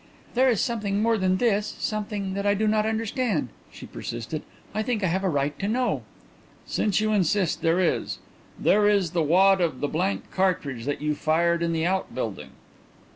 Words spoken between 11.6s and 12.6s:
in the outbuilding."